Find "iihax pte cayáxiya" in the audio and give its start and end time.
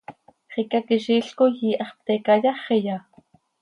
1.67-2.97